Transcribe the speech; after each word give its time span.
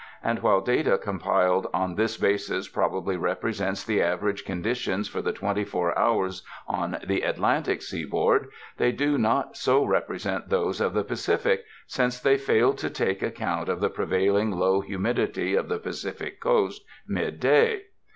and 0.23 0.39
while 0.39 0.61
data 0.61 0.97
compiled 0.97 1.67
on 1.75 1.93
this 1.93 2.17
basis 2.17 2.67
probably 2.67 3.15
represent 3.15 3.85
the 3.85 4.01
average 4.01 4.45
conditions 4.45 5.07
for 5.07 5.21
the 5.21 5.31
twenty 5.31 5.63
four 5.63 5.95
hours 5.95 6.41
on 6.67 6.97
the 7.05 7.21
Atlantic 7.21 7.83
seaboard, 7.83 8.47
they 8.77 8.91
do 8.91 9.15
not 9.15 9.55
so 9.55 9.85
represent 9.85 10.49
those 10.49 10.81
of 10.81 10.95
the 10.95 11.03
Pacific, 11.03 11.65
since 11.85 12.19
tliey 12.19 12.39
fail 12.39 12.73
to 12.73 12.89
take 12.89 13.21
account 13.21 13.69
of 13.69 13.79
the 13.79 13.89
prevailing 13.91 14.49
low 14.49 14.81
humidity 14.81 15.53
of 15.53 15.67
the 15.69 15.77
Pacific 15.77 16.39
Coast 16.39 16.83
mid 17.07 17.39
day. 17.39 17.83